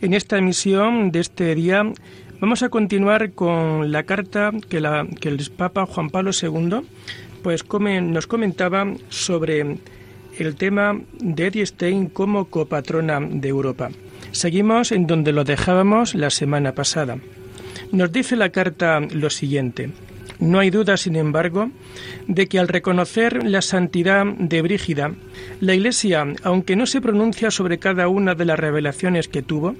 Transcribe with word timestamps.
En 0.00 0.14
esta 0.14 0.38
emisión 0.38 1.10
de 1.10 1.18
este 1.18 1.56
día 1.56 1.82
vamos 2.40 2.62
a 2.62 2.68
continuar 2.68 3.32
con 3.32 3.90
la 3.90 4.04
carta 4.04 4.52
que, 4.68 4.76
el 4.76 5.50
Papa 5.56 5.86
Juan 5.86 6.10
Pablo 6.10 6.30
II 6.40 6.86
pues, 7.42 7.64
nos 7.68 8.28
comentaba 8.28 8.86
sobre 9.08 9.78
el 10.38 10.54
tema 10.54 11.00
de 11.18 11.46
Eddie 11.48 11.66
Stein 11.66 12.06
como 12.10 12.44
copatrona 12.44 13.18
de 13.20 13.48
Europa. 13.48 13.90
Seguimos 14.30 14.92
en 14.92 15.08
donde 15.08 15.32
lo 15.32 15.42
dejábamos 15.42 16.14
la 16.14 16.30
semana 16.30 16.76
pasada. 16.76 17.18
Nos 17.90 18.12
dice 18.12 18.36
la 18.36 18.50
carta 18.50 19.00
lo 19.00 19.30
siguiente. 19.30 19.90
No 20.38 20.60
hay 20.60 20.70
duda, 20.70 20.96
sin 20.96 21.16
embargo, 21.16 21.70
de 22.28 22.46
que 22.46 22.60
al 22.60 22.68
reconocer 22.68 23.44
la 23.44 23.60
santidad 23.60 24.24
de 24.24 24.62
Brígida, 24.62 25.12
la 25.60 25.74
Iglesia, 25.74 26.26
aunque 26.44 26.76
no 26.76 26.86
se 26.86 27.00
pronuncia 27.00 27.50
sobre 27.50 27.78
cada 27.78 28.06
una 28.06 28.36
de 28.36 28.44
las 28.44 28.58
revelaciones 28.58 29.26
que 29.26 29.42
tuvo, 29.42 29.74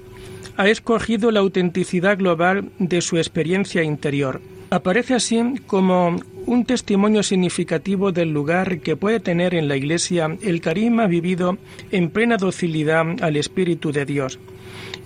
ha 0.57 0.67
escogido 0.67 1.31
la 1.31 1.39
autenticidad 1.39 2.17
global 2.17 2.69
de 2.79 3.01
su 3.01 3.17
experiencia 3.17 3.83
interior. 3.83 4.41
Aparece 4.71 5.15
así 5.15 5.41
como 5.65 6.19
un 6.45 6.65
testimonio 6.65 7.23
significativo 7.23 8.11
del 8.11 8.31
lugar 8.31 8.79
que 8.79 8.95
puede 8.95 9.19
tener 9.19 9.55
en 9.55 9.67
la 9.67 9.77
Iglesia 9.77 10.37
el 10.41 10.61
carisma 10.61 11.07
vivido 11.07 11.57
en 11.91 12.09
plena 12.09 12.37
docilidad 12.37 13.05
al 13.21 13.35
Espíritu 13.35 13.91
de 13.91 14.05
Dios 14.05 14.39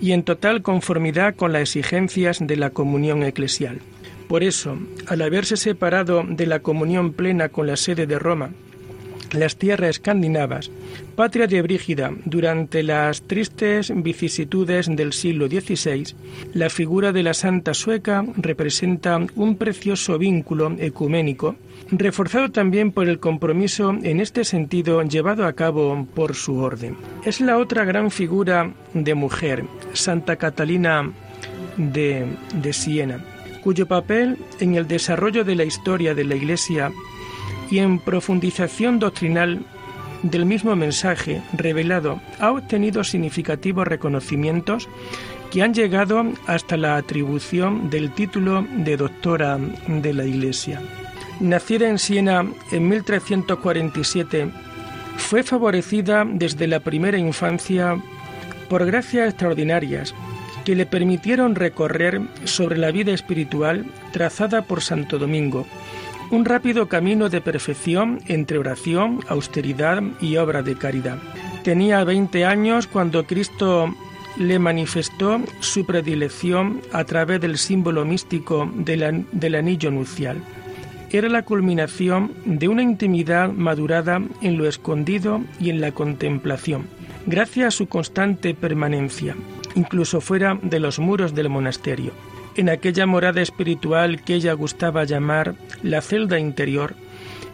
y 0.00 0.12
en 0.12 0.22
total 0.22 0.62
conformidad 0.62 1.34
con 1.34 1.52
las 1.52 1.62
exigencias 1.62 2.38
de 2.40 2.56
la 2.56 2.70
comunión 2.70 3.22
eclesial. 3.22 3.80
Por 4.28 4.42
eso, 4.42 4.76
al 5.06 5.22
haberse 5.22 5.56
separado 5.56 6.24
de 6.26 6.46
la 6.46 6.60
comunión 6.60 7.12
plena 7.12 7.48
con 7.48 7.66
la 7.66 7.76
sede 7.76 8.06
de 8.06 8.18
Roma, 8.18 8.50
las 9.34 9.56
tierras 9.56 9.90
escandinavas, 9.90 10.70
patria 11.16 11.46
de 11.46 11.62
Brígida 11.62 12.12
durante 12.24 12.82
las 12.82 13.22
tristes 13.22 13.92
vicisitudes 13.94 14.88
del 14.94 15.12
siglo 15.12 15.46
XVI, 15.46 16.14
la 16.52 16.70
figura 16.70 17.12
de 17.12 17.22
la 17.22 17.34
santa 17.34 17.74
sueca 17.74 18.24
representa 18.36 19.18
un 19.36 19.56
precioso 19.56 20.18
vínculo 20.18 20.74
ecuménico, 20.78 21.56
reforzado 21.90 22.50
también 22.50 22.92
por 22.92 23.08
el 23.08 23.18
compromiso 23.18 23.96
en 24.02 24.20
este 24.20 24.44
sentido 24.44 25.02
llevado 25.02 25.46
a 25.46 25.52
cabo 25.52 26.06
por 26.14 26.34
su 26.34 26.56
orden. 26.56 26.96
Es 27.24 27.40
la 27.40 27.58
otra 27.58 27.84
gran 27.84 28.10
figura 28.10 28.72
de 28.92 29.14
mujer, 29.14 29.64
Santa 29.92 30.36
Catalina 30.36 31.10
de, 31.76 32.26
de 32.54 32.72
Siena 32.72 33.24
cuyo 33.64 33.86
papel 33.86 34.36
en 34.60 34.74
el 34.74 34.86
desarrollo 34.86 35.42
de 35.42 35.54
la 35.54 35.64
historia 35.64 36.14
de 36.14 36.24
la 36.24 36.34
Iglesia 36.34 36.92
y 37.70 37.78
en 37.78 37.98
profundización 37.98 38.98
doctrinal 38.98 39.64
del 40.22 40.46
mismo 40.46 40.74
mensaje 40.74 41.42
revelado 41.52 42.20
ha 42.40 42.50
obtenido 42.50 43.04
significativos 43.04 43.86
reconocimientos 43.86 44.88
que 45.50 45.62
han 45.62 45.74
llegado 45.74 46.24
hasta 46.46 46.76
la 46.76 46.96
atribución 46.96 47.90
del 47.90 48.10
título 48.10 48.66
de 48.76 48.96
doctora 48.96 49.58
de 49.86 50.12
la 50.12 50.24
Iglesia. 50.24 50.80
Nacida 51.40 51.88
en 51.88 51.98
Siena 51.98 52.46
en 52.72 52.88
1347, 52.88 54.50
fue 55.16 55.42
favorecida 55.42 56.24
desde 56.26 56.66
la 56.66 56.80
primera 56.80 57.18
infancia 57.18 57.96
por 58.68 58.86
gracias 58.86 59.28
extraordinarias 59.28 60.14
que 60.64 60.74
le 60.74 60.86
permitieron 60.86 61.54
recorrer 61.54 62.22
sobre 62.44 62.78
la 62.78 62.90
vida 62.90 63.12
espiritual 63.12 63.84
trazada 64.12 64.62
por 64.62 64.80
Santo 64.80 65.18
Domingo, 65.18 65.66
un 66.34 66.44
rápido 66.44 66.88
camino 66.88 67.28
de 67.28 67.40
perfección 67.40 68.20
entre 68.26 68.58
oración, 68.58 69.20
austeridad 69.28 70.02
y 70.20 70.36
obra 70.36 70.62
de 70.62 70.74
caridad. 70.74 71.18
Tenía 71.62 72.02
20 72.02 72.44
años 72.44 72.88
cuando 72.88 73.24
Cristo 73.24 73.94
le 74.36 74.58
manifestó 74.58 75.40
su 75.60 75.86
predilección 75.86 76.80
a 76.92 77.04
través 77.04 77.40
del 77.40 77.56
símbolo 77.56 78.04
místico 78.04 78.68
del, 78.74 79.24
del 79.30 79.54
anillo 79.54 79.92
nupcial. 79.92 80.42
Era 81.10 81.28
la 81.28 81.44
culminación 81.44 82.32
de 82.44 82.66
una 82.66 82.82
intimidad 82.82 83.52
madurada 83.52 84.20
en 84.40 84.58
lo 84.58 84.66
escondido 84.66 85.40
y 85.60 85.70
en 85.70 85.80
la 85.80 85.92
contemplación, 85.92 86.88
gracias 87.26 87.68
a 87.68 87.70
su 87.70 87.86
constante 87.86 88.54
permanencia 88.54 89.36
incluso 89.74 90.20
fuera 90.20 90.58
de 90.62 90.80
los 90.80 90.98
muros 90.98 91.34
del 91.34 91.48
monasterio. 91.48 92.12
En 92.56 92.68
aquella 92.68 93.06
morada 93.06 93.42
espiritual 93.42 94.22
que 94.22 94.34
ella 94.34 94.52
gustaba 94.52 95.04
llamar 95.04 95.56
la 95.82 96.00
celda 96.00 96.38
interior, 96.38 96.94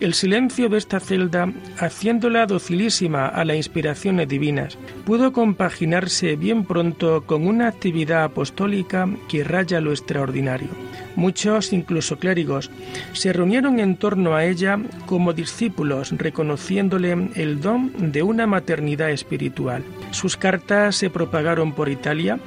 el 0.01 0.15
silencio 0.15 0.69
de 0.71 0.79
esta 0.79 0.99
celda, 0.99 1.53
haciéndola 1.79 2.47
docilísima 2.47 3.27
a 3.27 3.45
las 3.45 3.57
inspiraciones 3.57 4.29
divinas, 4.29 4.79
pudo 5.05 5.33
compaginarse 5.33 6.37
bien 6.37 6.65
pronto 6.65 7.25
con 7.27 7.47
una 7.47 7.69
actividad 7.69 8.25
apostólica 8.25 9.09
que 9.29 9.45
raya 9.45 9.81
lo 9.81 9.91
extraordinario. 9.91 10.69
Muchos, 11.17 11.75
incluso 11.75 12.19
clérigos, 12.19 12.71
se 13.13 13.33
reunieron 13.33 13.79
en 13.79 13.97
torno 13.97 14.35
a 14.35 14.47
ella 14.47 14.79
como 15.05 15.35
discípulos, 15.35 16.13
reconociéndole 16.17 17.31
el 17.35 17.61
don 17.61 18.13
de 18.13 18.23
una 18.23 18.47
maternidad 18.47 19.11
espiritual. 19.11 19.85
Sus 20.13 20.37
cartas 20.37 20.97
se 20.97 21.11
propagaron 21.11 21.73
por 21.73 21.91
Italia 21.91 22.39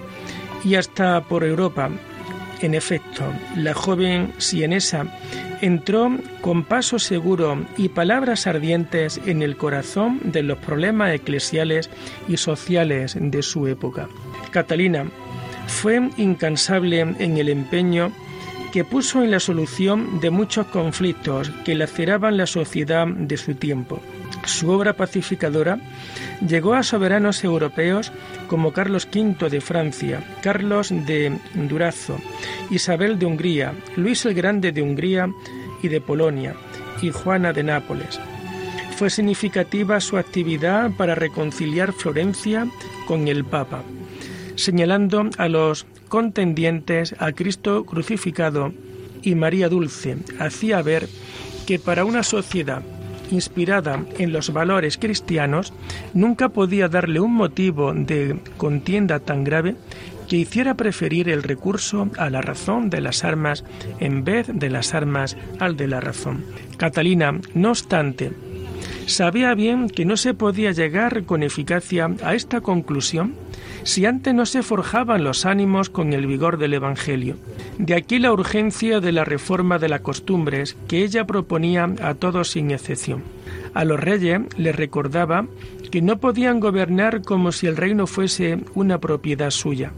y 0.64 0.76
hasta 0.76 1.22
por 1.22 1.44
Europa. 1.44 1.92
En 2.64 2.76
efecto, 2.76 3.26
la 3.58 3.74
joven 3.74 4.32
sienesa 4.38 5.06
entró 5.60 6.18
con 6.40 6.64
paso 6.64 6.98
seguro 6.98 7.66
y 7.76 7.90
palabras 7.90 8.48
ardientes 8.48 9.20
en 9.26 9.42
el 9.42 9.58
corazón 9.58 10.22
de 10.24 10.44
los 10.44 10.60
problemas 10.60 11.14
eclesiales 11.14 11.90
y 12.30 12.38
sociales 12.38 13.18
de 13.20 13.44
su 13.44 13.68
época. 13.68 14.08
Catalina 14.52 15.06
fue 15.68 16.10
incansable 16.16 17.02
en 17.02 17.38
el 17.38 17.50
empeño 17.50 18.14
que 18.72 18.86
puso 18.86 19.22
en 19.22 19.32
la 19.32 19.42
solución 19.42 20.22
de 20.22 20.30
muchos 20.30 20.66
conflictos 20.68 21.52
que 21.66 21.76
laceraban 21.76 22.38
la 22.38 22.48
sociedad 22.48 23.06
de 23.08 23.36
su 23.36 23.56
tiempo. 23.56 24.00
Su 24.46 24.70
obra 24.70 24.94
pacificadora 24.94 25.80
llegó 26.46 26.74
a 26.74 26.84
soberanos 26.84 27.44
europeos 27.44 28.12
como 28.48 28.74
Carlos 28.74 29.08
V 29.14 29.50
de 29.50 29.62
Francia, 29.62 30.24
Carlos 30.42 30.90
de 30.90 31.38
Durazo, 31.54 32.18
Isabel 32.70 33.20
de 33.20 33.26
Hungría, 33.26 33.74
Luis 33.96 34.26
el 34.26 34.34
Grande 34.34 34.72
de 34.72 34.82
Hungría 34.82 35.30
y 35.82 35.88
de 35.88 36.02
Polonia, 36.02 36.56
y 37.02 37.12
Juana 37.12 37.54
de 37.54 37.64
Nápoles. 37.64 38.20
Fue 38.98 39.10
significativa 39.10 40.00
su 40.00 40.18
actividad 40.18 40.92
para 40.92 41.16
reconciliar 41.16 41.94
Florencia 41.94 42.68
con 43.08 43.28
el 43.28 43.46
Papa, 43.46 43.84
señalando 44.56 45.30
a 45.38 45.48
los 45.48 45.86
contendientes 46.10 47.16
a 47.18 47.32
Cristo 47.32 47.86
crucificado 47.86 48.74
y 49.22 49.36
María 49.36 49.70
Dulce, 49.70 50.18
hacía 50.38 50.82
ver 50.82 51.08
que 51.66 51.80
para 51.80 52.06
una 52.06 52.24
sociedad 52.24 52.84
inspirada 53.34 54.04
en 54.18 54.32
los 54.32 54.54
valores 54.54 54.98
cristianos, 54.98 55.74
nunca 56.14 56.50
podía 56.50 56.88
darle 56.88 57.20
un 57.20 57.34
motivo 57.34 57.94
de 57.94 58.40
contienda 58.58 59.20
tan 59.20 59.44
grave 59.44 59.76
que 60.28 60.38
hiciera 60.38 60.76
preferir 60.76 61.30
el 61.30 61.44
recurso 61.44 62.10
a 62.18 62.30
la 62.30 62.42
razón 62.42 62.90
de 62.90 63.02
las 63.02 63.24
armas 63.24 63.64
en 64.00 64.24
vez 64.24 64.48
de 64.52 64.70
las 64.70 64.94
armas 64.94 65.38
al 65.60 65.76
de 65.76 65.88
la 65.88 66.00
razón. 66.00 66.46
Catalina, 66.78 67.40
no 67.54 67.72
obstante, 67.72 68.32
sabía 69.06 69.54
bien 69.54 69.90
que 69.90 70.06
no 70.06 70.18
se 70.18 70.34
podía 70.34 70.72
llegar 70.72 71.26
con 71.26 71.44
eficacia 71.44 72.10
a 72.24 72.36
esta 72.36 72.62
conclusión 72.62 73.36
si 73.84 74.06
antes 74.06 74.34
no 74.34 74.46
se 74.46 74.64
forjaban 74.64 75.24
los 75.24 75.46
ánimos 75.46 75.90
con 75.90 76.14
el 76.14 76.28
vigor 76.28 76.58
del 76.58 76.74
Evangelio. 76.74 77.38
De 77.78 77.96
aquí 77.96 78.20
la 78.20 78.32
urgencia 78.32 79.00
de 79.00 79.12
la 79.12 79.26
reforma 79.26 79.80
de 79.80 79.90
las 79.90 80.02
costumbres 80.02 80.76
que 80.88 81.04
ella 81.04 81.26
proponía 81.26 81.90
a 82.02 82.14
todos 82.16 82.52
sin 82.52 82.72
excepción. 82.72 83.24
A 83.74 83.86
los 83.86 84.00
reyes 84.00 84.42
les 84.58 84.76
recordaba 84.76 85.46
que 85.92 86.02
no 86.02 86.18
podían 86.18 86.60
gobernar 86.60 87.22
como 87.22 87.52
si 87.52 87.68
el 87.68 87.78
reino 87.78 88.08
fuese 88.08 88.60
una 88.74 89.00
propiedad 89.00 89.52
suya, 89.52 89.92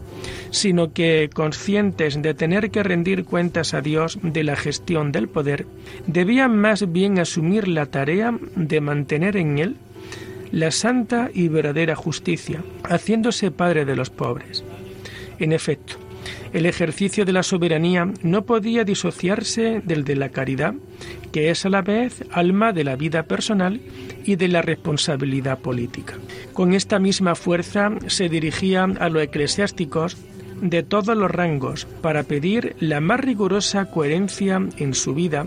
sino 0.50 0.92
que, 0.92 1.30
conscientes 1.32 2.20
de 2.20 2.34
tener 2.34 2.70
que 2.70 2.82
rendir 2.82 3.24
cuentas 3.24 3.72
a 3.72 3.80
Dios 3.80 4.18
de 4.22 4.44
la 4.44 4.56
gestión 4.56 5.10
del 5.10 5.28
poder, 5.28 5.66
debían 6.06 6.54
más 6.58 6.92
bien 6.92 7.18
asumir 7.18 7.66
la 7.66 7.86
tarea 7.86 8.38
de 8.56 8.80
mantener 8.82 9.38
en 9.38 9.58
él 9.58 9.76
la 10.52 10.70
santa 10.70 11.30
y 11.32 11.48
verdadera 11.48 11.96
justicia, 11.96 12.62
haciéndose 12.84 13.50
padre 13.50 13.84
de 13.84 13.96
los 13.96 14.10
pobres. 14.10 14.64
En 15.38 15.52
efecto, 15.52 15.96
el 16.52 16.66
ejercicio 16.66 17.24
de 17.24 17.32
la 17.32 17.42
soberanía 17.42 18.10
no 18.22 18.46
podía 18.46 18.84
disociarse 18.84 19.82
del 19.84 20.04
de 20.04 20.16
la 20.16 20.30
caridad, 20.30 20.74
que 21.32 21.50
es 21.50 21.66
a 21.66 21.68
la 21.68 21.82
vez 21.82 22.24
alma 22.32 22.72
de 22.72 22.84
la 22.84 22.96
vida 22.96 23.24
personal 23.24 23.80
y 24.24 24.36
de 24.36 24.48
la 24.48 24.62
responsabilidad 24.62 25.58
política. 25.58 26.14
Con 26.52 26.72
esta 26.72 26.98
misma 26.98 27.34
fuerza 27.34 27.90
se 28.06 28.28
dirigía 28.28 28.84
a 28.84 29.08
los 29.08 29.22
eclesiásticos 29.22 30.16
de 30.60 30.82
todos 30.82 31.16
los 31.16 31.30
rangos 31.30 31.86
para 32.00 32.22
pedir 32.22 32.76
la 32.80 33.00
más 33.00 33.20
rigurosa 33.20 33.90
coherencia 33.90 34.60
en 34.78 34.94
su 34.94 35.14
vida 35.14 35.46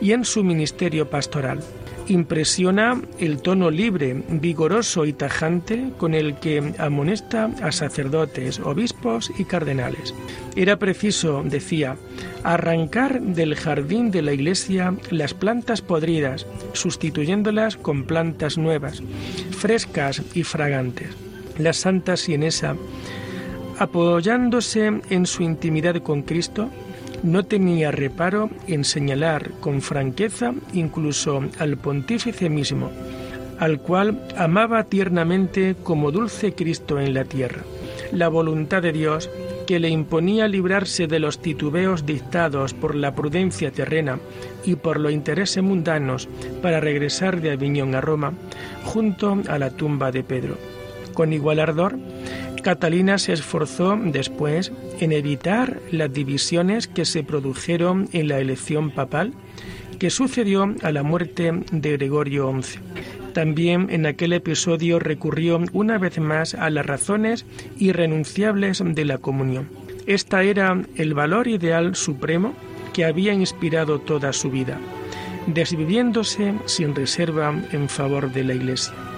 y 0.00 0.12
en 0.12 0.24
su 0.24 0.44
ministerio 0.44 1.10
pastoral. 1.10 1.60
Impresiona 2.08 3.00
el 3.18 3.42
tono 3.42 3.70
libre, 3.70 4.22
vigoroso 4.28 5.06
y 5.06 5.12
tajante 5.12 5.90
con 5.98 6.14
el 6.14 6.36
que 6.36 6.74
amonesta 6.78 7.50
a 7.62 7.72
sacerdotes, 7.72 8.60
obispos 8.60 9.32
y 9.38 9.44
cardenales. 9.44 10.14
Era 10.54 10.78
preciso, 10.78 11.42
decía, 11.44 11.96
arrancar 12.44 13.20
del 13.20 13.56
jardín 13.56 14.12
de 14.12 14.22
la 14.22 14.32
iglesia 14.32 14.94
las 15.10 15.34
plantas 15.34 15.82
podridas, 15.82 16.46
sustituyéndolas 16.74 17.76
con 17.76 18.04
plantas 18.04 18.56
nuevas, 18.56 19.02
frescas 19.50 20.22
y 20.32 20.44
fragantes. 20.44 21.08
La 21.58 21.72
Santa 21.72 22.16
Sienesa 22.16 22.76
apoyándose 23.78 25.00
en 25.10 25.26
su 25.26 25.42
intimidad 25.42 26.02
con 26.02 26.22
Cristo, 26.22 26.70
no 27.22 27.44
tenía 27.44 27.90
reparo 27.90 28.50
en 28.66 28.84
señalar 28.84 29.50
con 29.60 29.82
franqueza 29.82 30.54
incluso 30.72 31.42
al 31.58 31.76
pontífice 31.76 32.48
mismo, 32.48 32.90
al 33.58 33.80
cual 33.80 34.20
amaba 34.36 34.84
tiernamente 34.84 35.76
como 35.82 36.10
dulce 36.10 36.54
Cristo 36.54 37.00
en 37.00 37.14
la 37.14 37.24
tierra. 37.24 37.62
La 38.12 38.28
voluntad 38.28 38.82
de 38.82 38.92
Dios, 38.92 39.30
que 39.66 39.80
le 39.80 39.88
imponía 39.88 40.46
librarse 40.46 41.06
de 41.06 41.18
los 41.18 41.40
titubeos 41.40 42.06
dictados 42.06 42.72
por 42.72 42.94
la 42.94 43.14
prudencia 43.14 43.72
terrena 43.72 44.18
y 44.64 44.76
por 44.76 45.00
los 45.00 45.12
intereses 45.12 45.62
mundanos 45.62 46.28
para 46.62 46.80
regresar 46.80 47.40
de 47.40 47.50
Aviñón 47.50 47.94
a 47.94 48.00
Roma, 48.00 48.32
junto 48.84 49.38
a 49.48 49.58
la 49.58 49.70
tumba 49.70 50.12
de 50.12 50.22
Pedro. 50.22 50.56
Con 51.14 51.32
igual 51.32 51.58
ardor, 51.58 51.96
Catalina 52.66 53.16
se 53.18 53.32
esforzó 53.32 53.96
después 53.96 54.72
en 54.98 55.12
evitar 55.12 55.78
las 55.92 56.12
divisiones 56.12 56.88
que 56.88 57.04
se 57.04 57.22
produjeron 57.22 58.08
en 58.10 58.26
la 58.26 58.40
elección 58.40 58.90
papal 58.90 59.34
que 60.00 60.10
sucedió 60.10 60.74
a 60.82 60.90
la 60.90 61.04
muerte 61.04 61.52
de 61.70 61.92
Gregorio 61.92 62.52
XI. 62.60 62.80
También 63.34 63.86
en 63.90 64.04
aquel 64.04 64.32
episodio 64.32 64.98
recurrió 64.98 65.60
una 65.74 65.98
vez 65.98 66.18
más 66.18 66.54
a 66.54 66.68
las 66.70 66.84
razones 66.84 67.46
irrenunciables 67.78 68.82
de 68.84 69.04
la 69.04 69.18
comunión. 69.18 69.68
Esta 70.08 70.42
era 70.42 70.76
el 70.96 71.14
valor 71.14 71.46
ideal 71.46 71.94
supremo 71.94 72.52
que 72.92 73.04
había 73.04 73.32
inspirado 73.32 74.00
toda 74.00 74.32
su 74.32 74.50
vida, 74.50 74.80
desviviéndose 75.46 76.54
sin 76.64 76.96
reserva 76.96 77.54
en 77.70 77.88
favor 77.88 78.32
de 78.32 78.42
la 78.42 78.54
Iglesia. 78.54 79.15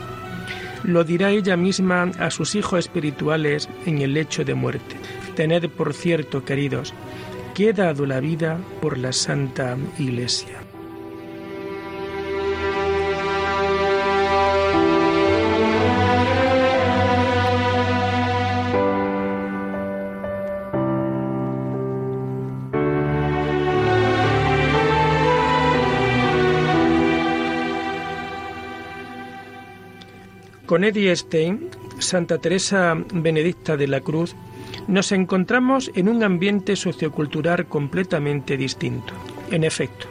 Lo 0.85 1.05
dirá 1.05 1.31
ella 1.31 1.57
misma 1.57 2.11
a 2.19 2.31
sus 2.31 2.55
hijos 2.55 2.81
espirituales 2.81 3.69
en 3.87 3.99
el 3.99 4.15
lecho 4.15 4.45
de 4.45 4.55
muerte. 4.55 4.97
Tened 5.35 5.69
por 5.71 5.95
cierto, 5.95 6.45
queridos, 6.45 6.95
que 7.55 7.71
he 7.71 7.73
dado 7.73 8.07
la 8.07 8.21
vida 8.21 8.59
por 8.81 8.99
la 8.99 9.13
Santa 9.13 9.77
Iglesia. 9.99 10.68
Con 30.69 30.85
Eddie 30.85 31.17
Stein, 31.17 31.71
Santa 31.99 32.37
Teresa 32.37 32.95
Benedicta 33.15 33.79
de 33.79 33.89
la 33.89 34.03
Cruz, 34.03 34.37
nos 34.87 35.13
encontramos 35.13 35.91
en 35.95 36.11
un 36.11 36.23
ambiente 36.23 36.77
sociocultural 36.77 37.65
completamente 37.69 38.59
distinto. 38.59 39.15
En 39.51 39.65
efecto, 39.65 40.07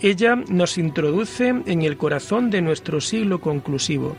ella 0.00 0.34
nos 0.34 0.76
introduce 0.76 1.50
en 1.50 1.82
el 1.82 1.96
corazón 1.96 2.50
de 2.50 2.62
nuestro 2.62 3.00
siglo 3.00 3.40
conclusivo, 3.40 4.16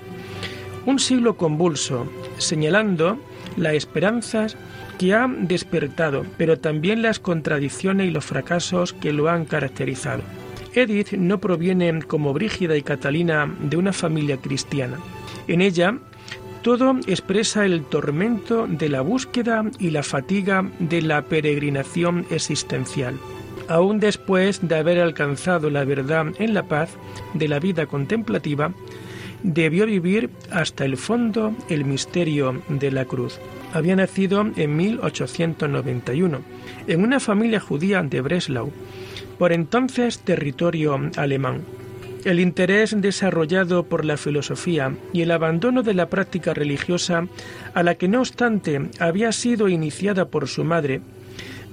un 0.86 1.00
siglo 1.00 1.36
convulso, 1.36 2.08
señalando 2.38 3.18
las 3.58 3.74
esperanzas 3.74 4.56
que 4.98 5.14
ha 5.14 5.28
despertado, 5.28 6.26
pero 6.38 6.60
también 6.60 7.02
las 7.02 7.20
contradicciones 7.20 8.08
y 8.08 8.12
los 8.12 8.24
fracasos 8.24 8.94
que 8.94 9.12
lo 9.12 9.28
han 9.28 9.44
caracterizado. 9.44 10.24
Edith 10.76 11.12
no 11.12 11.40
proviene, 11.40 12.04
como 12.04 12.32
Brígida 12.32 12.78
y 12.78 12.84
Catalina, 12.84 13.54
de 13.60 13.76
una 13.76 13.92
familia 13.92 14.38
cristiana. 14.38 14.98
En 15.48 15.62
ella, 15.62 15.98
todo 16.62 16.96
expresa 17.08 17.66
el 17.66 17.84
tormento 17.84 18.68
de 18.68 18.88
la 18.88 19.02
búsqueda 19.02 19.66
y 19.80 19.90
la 19.90 20.04
fatiga 20.04 20.70
de 20.80 21.02
la 21.02 21.24
peregrinación 21.24 22.26
existencial. 22.30 23.20
Aún 23.68 24.00
después 24.00 24.66
de 24.66 24.76
haber 24.76 25.00
alcanzado 25.00 25.70
la 25.70 25.84
verdad 25.84 26.28
en 26.40 26.54
la 26.54 26.64
paz 26.64 26.90
de 27.34 27.48
la 27.48 27.60
vida 27.60 27.86
contemplativa, 27.86 28.74
debió 29.44 29.86
vivir 29.86 30.30
hasta 30.52 30.86
el 30.86 30.96
fondo 30.96 31.54
el 31.70 31.84
misterio 31.84 32.62
de 32.70 32.92
la 32.92 33.06
cruz. 33.06 33.40
Había 33.74 33.96
nacido 33.96 34.50
en 34.56 34.76
1891 34.78 36.42
en 36.88 37.04
una 37.04 37.20
familia 37.20 37.60
judía 37.60 38.02
de 38.04 38.22
Breslau, 38.22 38.72
por 39.38 39.52
entonces 39.52 40.20
territorio 40.20 41.00
alemán. 41.18 41.62
El 42.26 42.40
interés 42.40 42.96
desarrollado 43.02 43.84
por 43.84 44.06
la 44.06 44.16
filosofía 44.16 44.96
y 45.12 45.24
el 45.24 45.32
abandono 45.32 45.84
de 45.84 45.94
la 45.94 46.10
práctica 46.10 46.54
religiosa, 46.54 47.28
a 47.74 47.84
la 47.84 47.96
que 47.96 48.08
no 48.08 48.22
obstante 48.22 48.90
había 49.00 49.34
sido 49.34 49.68
iniciada 49.68 50.30
por 50.30 50.48
su 50.48 50.64
madre, 50.64 51.02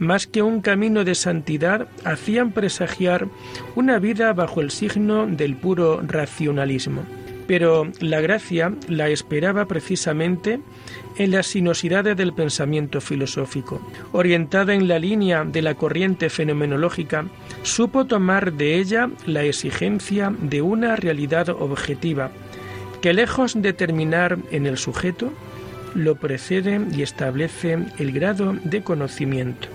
más 0.00 0.26
que 0.26 0.42
un 0.42 0.60
camino 0.60 1.04
de 1.04 1.14
santidad, 1.14 1.86
hacían 2.04 2.50
presagiar 2.52 3.28
una 3.76 3.98
vida 4.00 4.32
bajo 4.32 4.60
el 4.60 4.72
signo 4.72 5.26
del 5.26 5.56
puro 5.56 6.00
racionalismo. 6.02 7.04
Pero 7.50 7.90
la 7.98 8.20
gracia 8.20 8.72
la 8.86 9.08
esperaba 9.08 9.64
precisamente 9.64 10.60
en 11.16 11.32
las 11.32 11.48
sinuosidades 11.48 12.16
del 12.16 12.32
pensamiento 12.32 13.00
filosófico. 13.00 13.80
Orientada 14.12 14.72
en 14.72 14.86
la 14.86 15.00
línea 15.00 15.44
de 15.44 15.60
la 15.60 15.74
corriente 15.74 16.30
fenomenológica, 16.30 17.24
supo 17.64 18.04
tomar 18.04 18.52
de 18.52 18.76
ella 18.76 19.10
la 19.26 19.42
exigencia 19.42 20.32
de 20.40 20.62
una 20.62 20.94
realidad 20.94 21.48
objetiva, 21.48 22.30
que 23.02 23.14
lejos 23.14 23.60
de 23.60 23.72
terminar 23.72 24.38
en 24.52 24.66
el 24.66 24.78
sujeto, 24.78 25.32
lo 25.96 26.14
precede 26.14 26.80
y 26.96 27.02
establece 27.02 27.78
el 27.98 28.12
grado 28.12 28.54
de 28.62 28.84
conocimiento, 28.84 29.66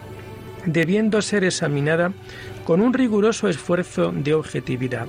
debiendo 0.65 1.21
ser 1.21 1.43
examinada 1.43 2.13
con 2.63 2.79
un 2.79 2.93
riguroso 2.93 3.49
esfuerzo 3.49 4.13
de 4.15 4.33
objetividad. 4.33 5.07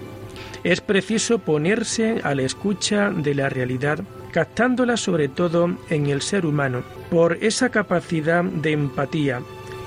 Es 0.65 0.81
preciso 0.81 1.39
ponerse 1.39 2.21
a 2.23 2.35
la 2.35 2.43
escucha 2.43 3.11
de 3.11 3.35
la 3.35 3.49
realidad 3.49 4.05
captándola 4.37 4.99
sobre 4.99 5.29
todo 5.29 5.79
en 5.89 6.09
el 6.09 6.21
ser 6.21 6.45
humano, 6.45 6.83
por 7.11 7.39
esa 7.41 7.71
capacidad 7.71 8.45
de 8.45 8.73
empatía, 8.73 9.41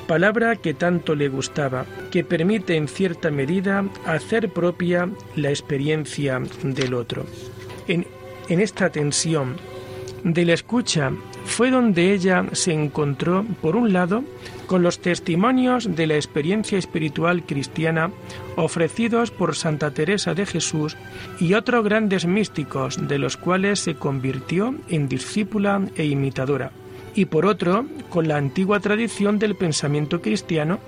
palabra 0.07 0.55
que 0.55 0.73
tanto 0.73 1.13
le 1.13 1.27
gustaba, 1.27 1.85
que 2.09 2.23
permite 2.23 2.75
en 2.75 2.87
cierta 2.87 3.29
medida 3.29 3.85
hacer 4.07 4.51
propia 4.51 5.07
la 5.35 5.51
experiencia 5.51 6.41
del 6.63 6.95
otro. 6.95 7.27
En, 7.87 8.07
esta 8.47 8.89
tensión 8.89 9.57
de 10.23 10.45
la 10.45 10.53
escucha 10.53 11.11
fue 11.45 11.71
donde 11.71 12.13
ella 12.13 12.45
se 12.53 12.73
encontró, 12.73 13.45
por 13.61 13.75
un 13.75 13.93
lado, 13.93 14.23
con 14.67 14.83
los 14.83 14.99
testimonios 14.99 15.95
de 15.95 16.07
la 16.07 16.15
experiencia 16.15 16.77
espiritual 16.77 17.43
cristiana 17.43 18.11
ofrecidos 18.55 19.31
por 19.31 19.55
Santa 19.55 19.91
Teresa 19.91 20.33
de 20.33 20.45
Jesús 20.45 20.95
y 21.39 21.53
otros 21.53 21.83
grandes 21.83 22.25
místicos 22.25 23.07
de 23.07 23.17
los 23.17 23.37
cuales 23.37 23.79
se 23.79 23.95
convirtió 23.95 24.75
en 24.89 25.09
discípula 25.09 25.81
e 25.95 26.05
imitadora, 26.05 26.71
y 27.15 27.25
por 27.25 27.45
otro, 27.45 27.85
con 28.09 28.27
la 28.27 28.37
antigua 28.37 28.79
tradición 28.79 29.39
del 29.39 29.55
pensamiento 29.55 30.21
cristiano 30.21 30.79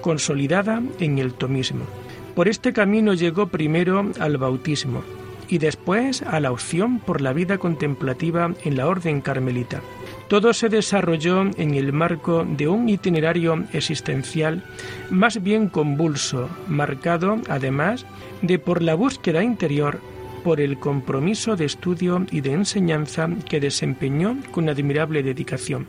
consolidada 0.00 0.82
en 1.00 1.18
el 1.18 1.32
tomismo. 1.34 1.86
Por 2.34 2.48
este 2.48 2.72
camino 2.72 3.14
llegó 3.14 3.46
primero 3.48 4.10
al 4.18 4.36
bautismo 4.38 5.02
y 5.52 5.58
después 5.58 6.22
a 6.22 6.40
la 6.40 6.50
opción 6.50 6.98
por 6.98 7.20
la 7.20 7.34
vida 7.34 7.58
contemplativa 7.58 8.54
en 8.64 8.74
la 8.74 8.86
orden 8.88 9.20
carmelita. 9.20 9.82
Todo 10.28 10.54
se 10.54 10.70
desarrolló 10.70 11.42
en 11.42 11.74
el 11.74 11.92
marco 11.92 12.46
de 12.48 12.68
un 12.68 12.88
itinerario 12.88 13.62
existencial 13.74 14.64
más 15.10 15.42
bien 15.42 15.68
convulso, 15.68 16.48
marcado 16.68 17.36
además 17.50 18.06
de 18.40 18.58
por 18.58 18.80
la 18.80 18.94
búsqueda 18.94 19.44
interior, 19.44 20.00
por 20.42 20.58
el 20.58 20.78
compromiso 20.78 21.54
de 21.54 21.66
estudio 21.66 22.24
y 22.30 22.40
de 22.40 22.52
enseñanza 22.52 23.28
que 23.46 23.60
desempeñó 23.60 24.38
con 24.52 24.70
admirable 24.70 25.22
dedicación. 25.22 25.86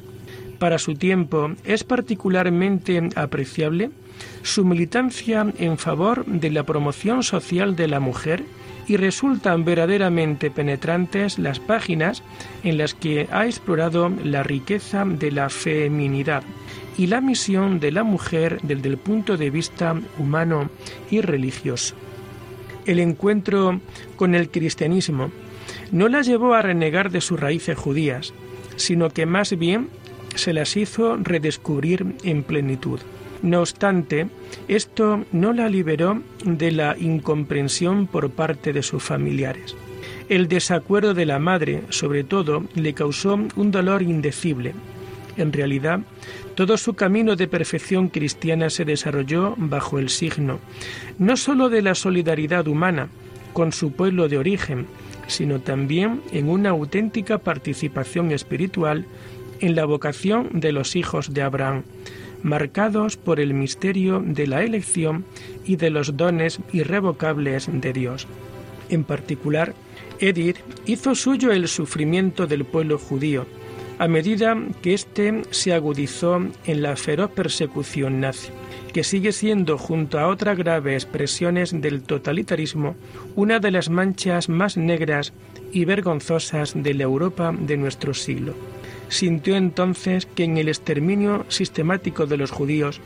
para 0.60 0.78
su 0.78 0.94
tiempo 0.96 1.52
es 1.66 1.84
particularmente 1.84 3.10
apreciable 3.16 3.92
su 4.44 4.64
militancia 4.64 5.46
en 5.58 5.78
favor 5.78 6.26
de 6.26 6.52
la 6.52 6.64
promoción 6.64 7.24
social 7.24 7.76
de 7.76 7.88
la 7.88 8.00
mujer 8.00 8.44
y 8.88 8.98
resultan 8.98 9.66
verdaderamente 9.66 10.52
penetrantes 10.52 11.40
las 11.40 11.60
páginas 11.60 12.24
en 12.64 12.78
las 12.78 12.94
que 12.94 13.28
ha 13.32 13.46
explorado 13.46 14.10
la 14.24 14.44
riqueza 14.44 15.06
de 15.06 15.32
la 15.32 15.50
feminidad 15.50 16.44
y 16.98 17.08
la 17.08 17.22
misión 17.22 17.80
de 17.80 17.92
la 17.92 18.04
mujer 18.04 18.60
desde 18.64 18.90
el 18.90 18.98
punto 18.98 19.38
de 19.38 19.50
vista 19.50 19.96
humano 20.18 20.70
y 21.10 21.22
religioso. 21.22 21.96
El 22.86 23.00
encuentro 23.00 23.80
con 24.16 24.36
el 24.36 24.50
cristianismo 24.50 25.32
no 25.92 26.10
la 26.10 26.22
llevó 26.22 26.54
a 26.54 26.62
renegar 26.62 27.12
de 27.12 27.22
sus 27.22 27.40
raíces 27.40 27.78
judías, 27.78 28.34
sino 28.76 29.10
que 29.10 29.26
más 29.26 29.58
bien 29.58 29.90
se 30.36 30.54
las 30.54 30.76
hizo 30.76 31.16
redescubrir 31.18 32.16
en 32.24 32.44
plenitud. 32.44 33.00
No 33.44 33.60
obstante, 33.60 34.28
esto 34.70 35.26
no 35.34 35.52
la 35.52 35.68
liberó 35.68 36.22
de 36.46 36.72
la 36.72 36.98
incomprensión 36.98 38.08
por 38.08 38.30
parte 38.30 38.72
de 38.72 38.82
sus 38.82 39.04
familiares. 39.04 39.76
El 40.30 40.48
desacuerdo 40.48 41.14
de 41.14 41.26
la 41.26 41.40
madre, 41.40 41.84
sobre 41.90 42.24
todo, 42.24 42.64
le 42.74 42.94
causó 42.94 43.38
un 43.56 43.72
dolor 43.72 44.02
indecible. 44.02 44.74
En 45.36 45.52
realidad, 45.52 46.00
todo 46.56 46.78
su 46.78 46.94
camino 46.94 47.36
de 47.36 47.50
perfección 47.50 48.08
cristiana 48.08 48.70
se 48.70 48.86
desarrolló 48.86 49.56
bajo 49.58 50.00
el 50.00 50.08
signo, 50.08 50.60
no 51.20 51.36
sólo 51.36 51.68
de 51.68 51.82
la 51.82 51.96
solidaridad 51.96 52.66
humana 52.70 53.10
con 53.52 53.74
su 53.74 53.92
pueblo 53.92 54.30
de 54.30 54.38
origen, 54.38 54.88
sino 55.28 55.60
también 55.60 56.22
en 56.32 56.48
una 56.48 56.70
auténtica 56.70 57.40
participación 57.40 58.32
espiritual 58.32 59.06
en 59.60 59.76
la 59.76 59.84
vocación 59.84 60.50
de 60.54 60.72
los 60.72 60.96
hijos 60.96 61.34
de 61.34 61.42
Abraham, 61.42 61.84
marcados 62.44 63.18
por 63.18 63.40
el 63.40 63.54
misterio 63.54 64.22
de 64.24 64.48
la 64.48 64.64
elección 64.64 65.26
y 65.66 65.78
de 65.78 65.90
los 65.90 66.16
dones 66.16 66.60
irrevocables 66.72 67.70
de 67.72 67.94
Dios. 67.94 68.28
En 68.90 69.04
particular, 69.04 69.74
Edith 70.20 70.58
hizo 70.86 71.16
suyo 71.16 71.52
el 71.52 71.68
sufrimiento 71.68 72.46
del 72.46 72.66
pueblo 72.66 73.00
judío, 73.00 73.46
a 74.00 74.08
medida 74.08 74.58
que 74.82 74.94
éste 74.94 75.44
se 75.52 75.74
agudizó 75.74 76.42
en 76.66 76.82
la 76.82 76.96
feroz 76.96 77.32
persecución 77.32 78.20
nazi, 78.20 78.50
que 78.92 79.04
sigue 79.04 79.32
siendo, 79.32 79.78
junto 79.78 80.20
a 80.20 80.28
otras 80.28 80.58
graves 80.58 81.04
expresiones 81.04 81.80
del 81.80 82.04
totalitarismo, 82.04 82.96
una 83.36 83.60
de 83.60 83.72
las 83.72 83.90
manchas 83.90 84.50
más 84.50 84.78
negras 84.78 85.34
y 85.72 85.86
vergonzosas 85.86 86.74
de 86.76 86.94
la 86.94 87.04
Europa 87.04 87.54
de 87.58 87.78
nuestro 87.78 88.14
siglo 88.14 88.54
sintió 89.10 89.56
entonces 89.56 90.26
que 90.26 90.44
en 90.44 90.58
el 90.58 90.68
exterminio 90.68 91.46
sistemático 91.50 92.26
de 92.26 92.38
los 92.38 92.52
judíos 92.52 93.00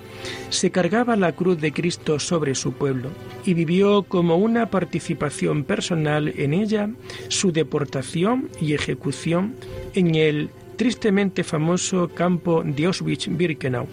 se 0.50 0.72
cargaba 0.72 1.16
la 1.16 1.34
cruz 1.34 1.60
de 1.60 1.72
Cristo 1.72 2.20
sobre 2.20 2.56
su 2.56 2.74
pueblo 2.74 3.10
y 3.46 3.54
vivió 3.54 4.04
como 4.04 4.38
una 4.38 4.70
participación 4.70 5.64
personal 5.64 6.34
en 6.38 6.54
ella 6.54 6.90
su 7.30 7.52
deportación 7.52 8.50
y 8.62 8.74
ejecución 8.74 9.56
en 9.94 10.16
el 10.16 10.50
tristemente 10.78 11.44
famoso 11.44 12.10
campo 12.14 12.64
de 12.64 12.88
Auschwitz-Birkenau. 12.88 13.88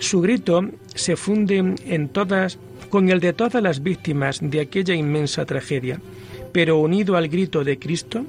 Su 0.00 0.20
grito 0.20 0.68
se 0.94 1.16
funde 1.16 1.74
en 1.84 2.08
todas 2.08 2.58
con 2.88 3.10
el 3.10 3.20
de 3.20 3.32
todas 3.32 3.62
las 3.62 3.82
víctimas 3.82 4.38
de 4.40 4.60
aquella 4.60 4.94
inmensa 4.94 5.44
tragedia, 5.44 6.00
pero 6.52 6.78
unido 6.78 7.16
al 7.16 7.28
grito 7.28 7.64
de 7.64 7.78
Cristo 7.78 8.24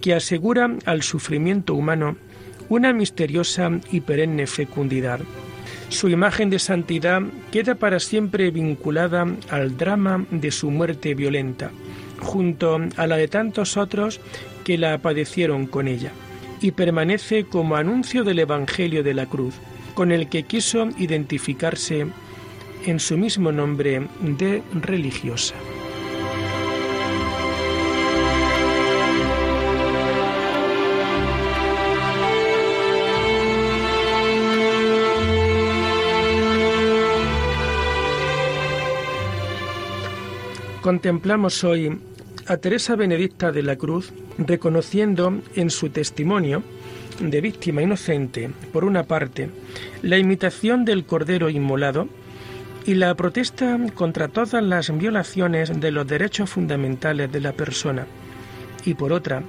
que 0.00 0.14
asegura 0.14 0.76
al 0.84 1.02
sufrimiento 1.02 1.74
humano 1.74 2.16
una 2.70 2.94
misteriosa 2.94 3.70
y 3.90 4.00
perenne 4.00 4.46
fecundidad. 4.46 5.20
Su 5.90 6.08
imagen 6.08 6.50
de 6.50 6.60
santidad 6.60 7.20
queda 7.50 7.74
para 7.74 7.98
siempre 7.98 8.50
vinculada 8.50 9.26
al 9.50 9.76
drama 9.76 10.24
de 10.30 10.52
su 10.52 10.70
muerte 10.70 11.14
violenta, 11.14 11.72
junto 12.20 12.78
a 12.96 13.06
la 13.06 13.16
de 13.16 13.28
tantos 13.28 13.76
otros 13.76 14.20
que 14.64 14.78
la 14.78 14.96
padecieron 14.98 15.66
con 15.66 15.88
ella, 15.88 16.12
y 16.60 16.70
permanece 16.70 17.44
como 17.44 17.74
anuncio 17.74 18.22
del 18.22 18.38
Evangelio 18.38 19.02
de 19.02 19.14
la 19.14 19.26
Cruz, 19.26 19.54
con 19.94 20.12
el 20.12 20.28
que 20.28 20.44
quiso 20.44 20.88
identificarse 20.96 22.06
en 22.86 23.00
su 23.00 23.18
mismo 23.18 23.50
nombre 23.50 24.06
de 24.20 24.62
religiosa. 24.80 25.56
Contemplamos 40.80 41.62
hoy 41.62 42.00
a 42.46 42.56
Teresa 42.56 42.96
Benedicta 42.96 43.52
de 43.52 43.62
la 43.62 43.76
Cruz 43.76 44.14
reconociendo 44.38 45.42
en 45.54 45.68
su 45.68 45.90
testimonio 45.90 46.62
de 47.20 47.42
víctima 47.42 47.82
inocente, 47.82 48.50
por 48.72 48.84
una 48.84 49.02
parte, 49.02 49.50
la 50.00 50.16
imitación 50.16 50.86
del 50.86 51.04
Cordero 51.04 51.50
inmolado 51.50 52.08
y 52.86 52.94
la 52.94 53.14
protesta 53.14 53.78
contra 53.92 54.28
todas 54.28 54.64
las 54.64 54.96
violaciones 54.96 55.78
de 55.78 55.90
los 55.90 56.06
derechos 56.06 56.48
fundamentales 56.48 57.30
de 57.30 57.40
la 57.40 57.52
persona, 57.52 58.06
y 58.86 58.94
por 58.94 59.12
otra, 59.12 59.42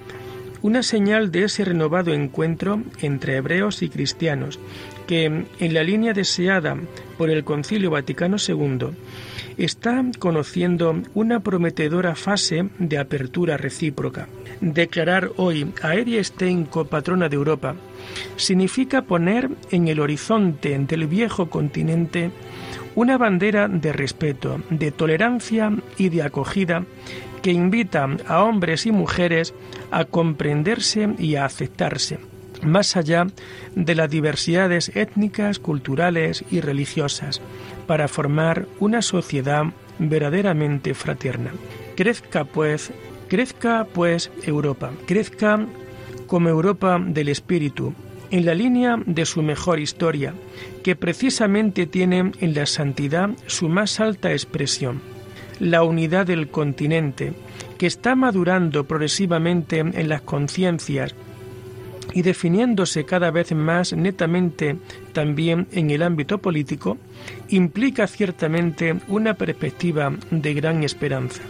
una 0.62 0.84
señal 0.84 1.32
de 1.32 1.46
ese 1.46 1.64
renovado 1.64 2.14
encuentro 2.14 2.84
entre 3.00 3.38
hebreos 3.38 3.82
y 3.84 3.88
cristianos, 3.90 4.60
que, 5.08 5.46
en 5.60 5.74
la 5.74 5.84
línea 5.84 6.12
deseada 6.12 6.78
por 7.18 7.30
el 7.30 7.46
Concilio 7.46 7.90
Vaticano 7.90 8.36
II, 8.36 8.90
está 9.58 10.04
conociendo 10.20 11.02
una 11.14 11.40
prometedora 11.42 12.16
fase 12.16 12.70
de 12.80 12.98
apertura 12.98 13.58
recíproca. 13.58 14.28
Declarar 14.62 15.32
hoy 15.38 15.72
a 15.82 15.96
Eddie 15.96 16.24
Stein 16.24 16.66
copatrona 16.66 17.30
de 17.30 17.36
Europa 17.36 17.76
significa 18.36 19.04
poner 19.04 19.50
en 19.72 19.88
el 19.88 20.00
horizonte 20.00 20.78
del 20.80 21.08
viejo 21.08 21.50
continente 21.50 22.32
una 22.96 23.18
bandera 23.18 23.68
de 23.68 23.94
respeto, 23.94 24.62
de 24.70 24.92
tolerancia 24.92 25.72
y 25.98 26.10
de 26.10 26.24
acogida 26.24 26.84
que 27.42 27.52
invita 27.52 28.08
a 28.28 28.44
hombres 28.44 28.86
y 28.86 28.92
mujeres 28.92 29.54
a 29.90 30.06
comprenderse 30.06 31.10
y 31.18 31.36
a 31.36 31.46
aceptarse, 31.46 32.20
más 32.64 32.96
allá 32.98 33.28
de 33.76 33.96
las 33.96 34.10
diversidades 34.10 34.92
étnicas, 34.96 35.60
culturales 35.60 36.44
y 36.52 36.62
religiosas, 36.62 37.42
para 37.88 38.08
formar 38.08 38.68
una 38.80 39.02
sociedad 39.02 39.66
verdaderamente 40.00 40.94
fraterna. 40.94 41.52
Crezca 41.96 42.46
pues, 42.46 42.92
crezca 43.28 43.86
pues 43.94 44.32
Europa, 44.44 44.92
crezca 45.06 45.66
como 46.28 46.50
Europa 46.50 47.00
del 47.04 47.30
Espíritu, 47.30 47.94
en 48.32 48.46
la 48.46 48.56
línea 48.56 48.98
de 49.06 49.26
su 49.26 49.42
mejor 49.42 49.80
historia, 49.80 50.34
que 50.84 50.96
precisamente 50.96 51.86
tiene 51.86 52.32
en 52.40 52.54
la 52.54 52.66
santidad 52.66 53.32
su 53.46 53.68
más 53.68 54.00
alta 54.00 54.32
expresión, 54.32 55.02
la 55.60 55.84
unidad 55.84 56.26
del 56.26 56.48
continente, 56.48 57.34
que 57.78 57.88
está 57.88 58.16
madurando 58.16 58.86
progresivamente 58.86 59.80
en 59.80 60.08
las 60.08 60.22
conciencias 60.22 61.14
y 62.14 62.22
definiéndose 62.22 63.06
cada 63.06 63.32
vez 63.32 63.54
más 63.54 63.94
netamente 63.94 64.78
también 65.14 65.68
en 65.72 65.92
el 65.92 66.04
ámbito 66.04 66.40
político, 66.40 66.98
implica 67.50 68.08
ciertamente 68.08 68.96
una 69.08 69.36
perspectiva 69.36 70.14
de 70.30 70.54
gran 70.54 70.84
esperanza. 70.84 71.42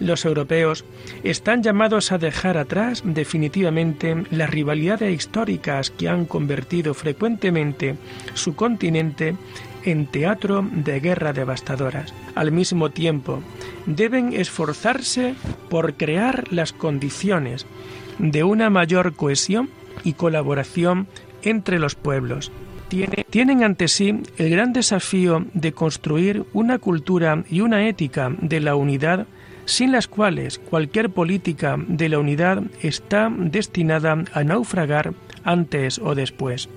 Los 0.00 0.26
europeos 0.26 0.84
están 1.24 1.62
llamados 1.62 2.12
a 2.12 2.18
dejar 2.18 2.58
atrás 2.58 3.02
definitivamente 3.04 4.24
las 4.30 4.50
rivalidades 4.50 5.14
históricas 5.14 5.90
que 5.90 6.08
han 6.08 6.26
convertido 6.26 6.92
frecuentemente 6.92 7.96
su 8.34 8.54
continente 8.54 9.36
en 9.84 10.06
teatro 10.06 10.68
de 10.70 11.00
guerra 11.00 11.32
devastadoras. 11.32 12.12
Al 12.34 12.52
mismo 12.52 12.90
tiempo, 12.90 13.42
deben 13.86 14.34
esforzarse 14.34 15.34
por 15.70 15.94
crear 15.94 16.52
las 16.52 16.72
condiciones 16.72 17.66
de 18.18 18.44
una 18.44 18.68
mayor 18.68 19.14
cohesión 19.14 19.70
y 20.06 20.14
colaboración 20.14 21.08
entre 21.42 21.78
los 21.78 21.96
pueblos. 21.96 22.50
tienen 23.30 23.64
ante 23.64 23.88
sí 23.88 24.22
el 24.38 24.48
gran 24.48 24.72
desafío 24.72 25.44
de 25.52 25.72
construir 25.72 26.44
una 26.52 26.78
cultura 26.78 27.42
y 27.50 27.60
una 27.60 27.88
ética 27.88 28.32
de 28.40 28.60
la 28.60 28.76
unidad 28.76 29.26
sin 29.64 29.90
las 29.90 30.06
cuales 30.06 30.60
cualquier 30.60 31.10
política 31.10 31.76
de 31.88 32.08
la 32.08 32.20
unidad 32.20 32.62
está 32.82 33.28
destinada 33.36 34.24
a 34.32 34.44
naufragar 34.44 35.12
antes 35.42 35.98
o 35.98 36.14
después. 36.14 36.68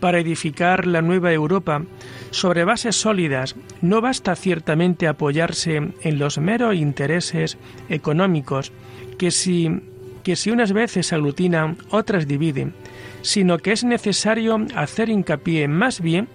Para 0.00 0.18
edificar 0.18 0.86
la 0.86 1.02
nueva 1.02 1.32
Europa 1.32 1.84
sobre 2.32 2.64
bases 2.64 2.96
sólidas 2.96 3.54
no 3.80 4.00
basta 4.00 4.34
ciertamente 4.34 5.06
apoyarse 5.06 5.76
en 5.76 6.18
los 6.18 6.38
meros 6.38 6.74
intereses 6.74 7.56
económicos 7.88 8.72
que 9.18 9.30
si 9.30 9.80
que 10.26 10.34
si 10.34 10.50
unas 10.50 10.72
veces 10.72 11.12
aglutinan, 11.12 11.76
otras 11.90 12.26
dividen, 12.26 12.74
sino 13.22 13.58
que 13.58 13.70
es 13.70 13.84
necesario 13.84 14.58
hacer 14.74 15.08
hincapié 15.08 15.68
más 15.68 16.00
bien 16.00 16.26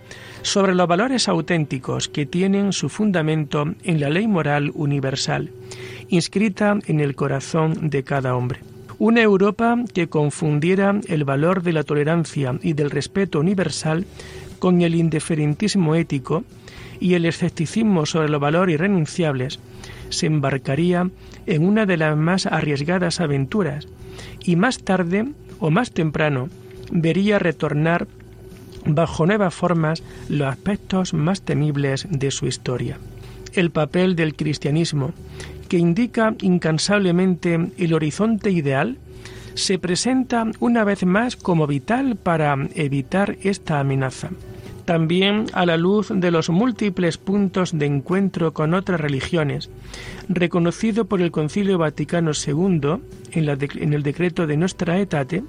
sobre 0.43 0.75
los 0.75 0.87
valores 0.87 1.27
auténticos 1.27 2.07
que 2.07 2.25
tienen 2.25 2.71
su 2.71 2.87
fundamento 2.87 3.65
en 3.83 3.99
la 3.99 4.09
ley 4.09 4.29
moral 4.29 4.71
universal, 4.75 5.51
inscrita 6.07 6.79
en 6.87 7.01
el 7.01 7.15
corazón 7.15 7.89
de 7.89 8.03
cada 8.03 8.33
hombre. 8.33 8.61
Una 8.97 9.23
Europa 9.23 9.75
que 9.93 10.07
confundiera 10.07 10.97
el 11.09 11.25
valor 11.25 11.61
de 11.61 11.73
la 11.73 11.83
tolerancia 11.83 12.57
y 12.61 12.71
del 12.71 12.91
respeto 12.91 13.41
universal 13.41 14.05
con 14.59 14.81
el 14.81 14.95
indiferentismo 14.95 15.95
ético 15.95 16.45
y 17.01 17.15
el 17.15 17.25
escepticismo 17.25 18.05
sobre 18.05 18.29
los 18.29 18.39
valores 18.39 18.75
irrenunciables, 18.75 19.59
se 20.09 20.27
embarcaría 20.27 21.09
en 21.47 21.65
una 21.65 21.85
de 21.85 21.97
las 21.97 22.15
más 22.15 22.45
arriesgadas 22.45 23.19
aventuras 23.19 23.87
y 24.45 24.55
más 24.55 24.79
tarde 24.79 25.27
o 25.59 25.71
más 25.71 25.91
temprano 25.91 26.49
vería 26.91 27.39
retornar 27.39 28.07
bajo 28.85 29.25
nuevas 29.25 29.53
formas 29.53 30.03
los 30.29 30.47
aspectos 30.47 31.13
más 31.13 31.41
temibles 31.41 32.07
de 32.09 32.31
su 32.31 32.47
historia. 32.47 32.97
El 33.53 33.71
papel 33.71 34.15
del 34.15 34.35
cristianismo, 34.35 35.11
que 35.69 35.77
indica 35.77 36.35
incansablemente 36.41 37.71
el 37.77 37.93
horizonte 37.93 38.51
ideal, 38.51 38.97
se 39.55 39.79
presenta 39.79 40.45
una 40.59 40.83
vez 40.83 41.05
más 41.05 41.35
como 41.35 41.67
vital 41.67 42.15
para 42.15 42.55
evitar 42.75 43.37
esta 43.41 43.79
amenaza. 43.79 44.29
También 44.91 45.45
a 45.53 45.65
la 45.65 45.77
luz 45.77 46.09
de 46.13 46.31
los 46.31 46.49
múltiples 46.49 47.17
puntos 47.17 47.71
de 47.71 47.85
encuentro 47.85 48.51
con 48.51 48.73
otras 48.73 48.99
religiones, 48.99 49.69
reconocido 50.27 51.05
por 51.05 51.21
el 51.21 51.31
Concilio 51.31 51.77
Vaticano 51.77 52.31
II 52.33 52.97
en, 53.31 53.93
el 53.93 54.03
decreto 54.03 54.47
de 54.47 54.57
Nostra 54.57 54.95
Aetate, 54.95 55.45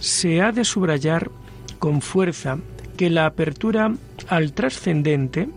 se 0.00 0.42
ha 0.42 0.50
de 0.50 0.64
subrayar 0.64 1.30
con 1.78 2.00
fuerza 2.00 2.58
que 2.96 3.10
la 3.10 3.26
apertura 3.26 3.94
al 4.26 4.52
trascendente 4.54 5.48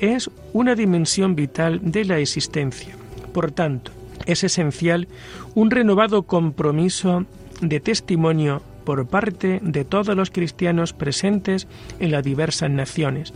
es 0.00 0.28
una 0.52 0.74
dimensión 0.74 1.36
vital 1.36 1.78
de 1.84 2.04
la 2.04 2.18
existencia. 2.18 2.96
Por 3.32 3.52
tanto, 3.52 3.92
es 4.26 4.42
esencial 4.42 5.06
un 5.54 5.70
renovado 5.70 6.24
compromiso 6.24 7.26
de 7.60 7.78
testimonio 7.78 8.60
por 8.86 9.06
parte 9.06 9.60
de 9.62 9.84
todos 9.84 10.16
los 10.16 10.30
cristianos 10.30 10.94
presentes 10.94 11.68
en 12.00 12.12
las 12.12 12.24
diversas 12.24 12.70
naciones 12.70 13.34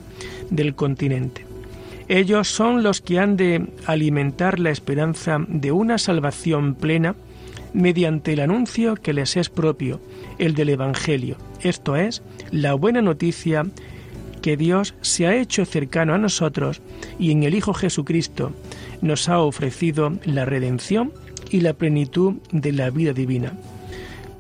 del 0.48 0.74
continente. 0.74 1.44
Ellos 2.08 2.48
son 2.48 2.82
los 2.82 3.02
que 3.02 3.18
han 3.18 3.36
de 3.36 3.66
alimentar 3.84 4.58
la 4.58 4.70
esperanza 4.70 5.38
de 5.46 5.72
una 5.72 5.98
salvación 5.98 6.74
plena 6.74 7.14
mediante 7.74 8.32
el 8.32 8.40
anuncio 8.40 8.94
que 8.94 9.12
les 9.12 9.36
es 9.36 9.50
propio, 9.50 10.00
el 10.38 10.54
del 10.54 10.70
Evangelio, 10.70 11.36
esto 11.62 11.96
es, 11.96 12.22
la 12.50 12.74
buena 12.74 13.02
noticia 13.02 13.66
que 14.42 14.56
Dios 14.56 14.94
se 15.02 15.26
ha 15.26 15.36
hecho 15.36 15.64
cercano 15.64 16.14
a 16.14 16.18
nosotros 16.18 16.80
y 17.18 17.32
en 17.32 17.42
el 17.42 17.54
Hijo 17.54 17.74
Jesucristo 17.74 18.52
nos 19.02 19.28
ha 19.28 19.40
ofrecido 19.40 20.12
la 20.24 20.44
redención 20.44 21.12
y 21.50 21.60
la 21.60 21.74
plenitud 21.74 22.34
de 22.52 22.72
la 22.72 22.90
vida 22.90 23.12
divina. 23.12 23.52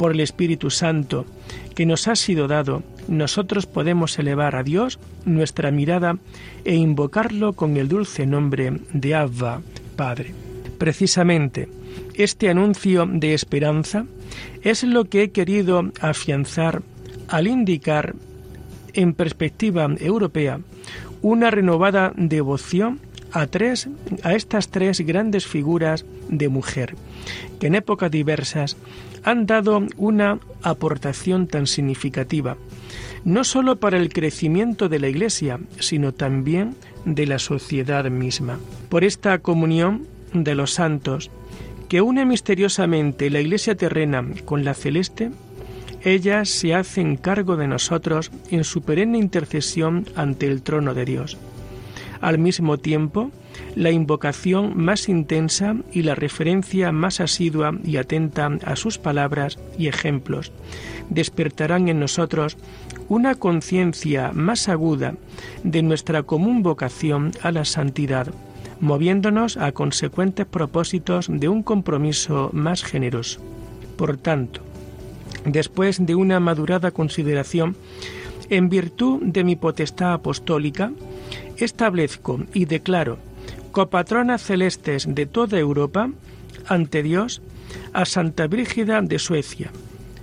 Por 0.00 0.12
el 0.12 0.20
Espíritu 0.20 0.70
Santo 0.70 1.26
que 1.74 1.84
nos 1.84 2.08
ha 2.08 2.16
sido 2.16 2.48
dado, 2.48 2.82
nosotros 3.06 3.66
podemos 3.66 4.18
elevar 4.18 4.56
a 4.56 4.62
Dios 4.62 4.98
nuestra 5.26 5.70
mirada 5.70 6.16
e 6.64 6.74
invocarlo 6.74 7.52
con 7.52 7.76
el 7.76 7.88
dulce 7.88 8.24
nombre 8.24 8.80
de 8.94 9.14
Abba, 9.14 9.60
Padre. 9.96 10.32
Precisamente, 10.78 11.68
este 12.14 12.48
anuncio 12.48 13.04
de 13.04 13.34
esperanza 13.34 14.06
es 14.62 14.84
lo 14.84 15.04
que 15.04 15.24
he 15.24 15.30
querido 15.32 15.92
afianzar 16.00 16.80
al 17.28 17.46
indicar 17.46 18.14
en 18.94 19.12
perspectiva 19.12 19.86
europea 19.98 20.60
una 21.20 21.50
renovada 21.50 22.14
devoción 22.16 23.00
a, 23.32 23.46
tres, 23.46 23.88
a 24.22 24.34
estas 24.34 24.68
tres 24.68 25.00
grandes 25.00 25.46
figuras 25.46 26.04
de 26.28 26.48
mujer, 26.48 26.94
que 27.58 27.68
en 27.68 27.74
épocas 27.74 28.10
diversas 28.10 28.76
han 29.22 29.46
dado 29.46 29.86
una 29.96 30.38
aportación 30.62 31.46
tan 31.46 31.66
significativa, 31.66 32.56
no 33.24 33.44
sólo 33.44 33.76
para 33.76 33.98
el 33.98 34.12
crecimiento 34.12 34.88
de 34.88 34.98
la 34.98 35.08
Iglesia, 35.08 35.60
sino 35.78 36.12
también 36.12 36.74
de 37.04 37.26
la 37.26 37.38
sociedad 37.38 38.10
misma. 38.10 38.58
Por 38.88 39.04
esta 39.04 39.38
comunión 39.38 40.06
de 40.32 40.54
los 40.54 40.72
santos, 40.72 41.30
que 41.88 42.00
une 42.00 42.24
misteriosamente 42.24 43.30
la 43.30 43.40
Iglesia 43.40 43.74
terrena 43.74 44.24
con 44.44 44.64
la 44.64 44.74
celeste, 44.74 45.30
ellas 46.02 46.48
se 46.48 46.74
hacen 46.74 47.16
cargo 47.16 47.56
de 47.56 47.68
nosotros 47.68 48.30
en 48.50 48.64
su 48.64 48.82
perenne 48.82 49.18
intercesión 49.18 50.06
ante 50.14 50.46
el 50.46 50.62
trono 50.62 50.94
de 50.94 51.04
Dios. 51.04 51.36
Al 52.20 52.38
mismo 52.38 52.78
tiempo, 52.78 53.30
la 53.74 53.90
invocación 53.90 54.76
más 54.76 55.08
intensa 55.08 55.76
y 55.92 56.02
la 56.02 56.14
referencia 56.14 56.92
más 56.92 57.20
asidua 57.20 57.74
y 57.84 57.96
atenta 57.96 58.50
a 58.64 58.76
sus 58.76 58.98
palabras 58.98 59.58
y 59.78 59.88
ejemplos 59.88 60.52
despertarán 61.10 61.88
en 61.88 62.00
nosotros 62.00 62.56
una 63.08 63.34
conciencia 63.34 64.30
más 64.32 64.68
aguda 64.68 65.14
de 65.64 65.82
nuestra 65.82 66.22
común 66.22 66.62
vocación 66.62 67.32
a 67.42 67.50
la 67.50 67.64
santidad, 67.64 68.28
moviéndonos 68.80 69.56
a 69.56 69.72
consecuentes 69.72 70.46
propósitos 70.46 71.26
de 71.28 71.48
un 71.48 71.62
compromiso 71.62 72.50
más 72.52 72.84
generoso. 72.84 73.40
Por 73.96 74.16
tanto, 74.16 74.62
después 75.44 76.06
de 76.06 76.14
una 76.14 76.40
madurada 76.40 76.92
consideración, 76.92 77.76
en 78.48 78.68
virtud 78.68 79.20
de 79.22 79.44
mi 79.44 79.56
potestad 79.56 80.12
apostólica, 80.12 80.92
establezco 81.64 82.40
y 82.52 82.64
declaro 82.64 83.18
copatronas 83.72 84.42
celestes 84.42 85.06
de 85.08 85.26
toda 85.26 85.58
Europa 85.58 86.10
ante 86.66 87.02
Dios 87.02 87.40
a 87.92 88.04
Santa 88.04 88.46
Brígida 88.46 89.00
de 89.02 89.18
Suecia, 89.18 89.70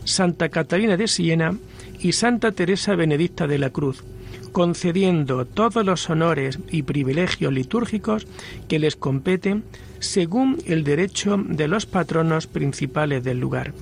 Santa 0.04 0.50
Catalina 0.50 0.98
de 0.98 1.08
Siena 1.08 1.58
y 2.00 2.12
Santa 2.12 2.52
Teresa 2.52 2.96
Benedicta 2.96 3.48
de 3.48 3.58
la 3.58 3.70
Cruz, 3.70 4.04
concediendo 4.52 5.46
todos 5.46 5.86
los 5.86 6.10
honores 6.10 6.60
y 6.70 6.84
privilegios 6.84 7.54
litúrgicos 7.54 8.28
que 8.68 8.80
les 8.80 8.96
competen 8.96 9.64
según 10.00 10.58
el 10.66 10.84
derecho 10.84 11.38
de 11.38 11.68
los 11.68 11.86
patronos 11.86 12.48
principales 12.48 13.24
del 13.24 13.40
lugar. 13.40 13.74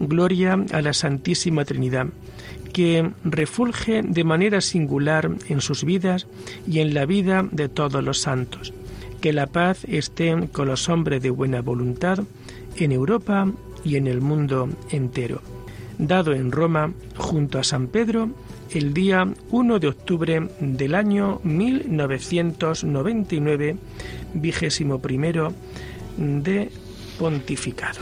Gloria 0.00 0.58
a 0.72 0.82
la 0.82 0.92
Santísima 0.92 1.64
Trinidad, 1.64 2.06
que 2.72 3.10
refulge 3.24 4.02
de 4.02 4.24
manera 4.24 4.60
singular 4.60 5.30
en 5.48 5.60
sus 5.60 5.84
vidas 5.84 6.26
y 6.66 6.80
en 6.80 6.94
la 6.94 7.06
vida 7.06 7.46
de 7.50 7.68
todos 7.68 8.02
los 8.02 8.20
santos. 8.20 8.72
Que 9.20 9.32
la 9.32 9.46
paz 9.46 9.84
esté 9.84 10.48
con 10.50 10.68
los 10.68 10.88
hombres 10.88 11.22
de 11.22 11.30
buena 11.30 11.60
voluntad 11.60 12.20
en 12.76 12.92
Europa 12.92 13.52
y 13.84 13.96
en 13.96 14.06
el 14.06 14.20
mundo 14.20 14.68
entero. 14.90 15.42
Dado 15.98 16.32
en 16.32 16.50
Roma, 16.50 16.92
junto 17.16 17.58
a 17.58 17.64
San 17.64 17.88
Pedro, 17.88 18.30
el 18.70 18.94
día 18.94 19.28
1 19.50 19.78
de 19.78 19.88
octubre 19.88 20.48
del 20.60 20.94
año 20.94 21.40
1999, 21.44 23.76
vigésimo 24.34 25.00
primero 25.00 25.52
de 26.16 26.70
pontificado. 27.18 28.00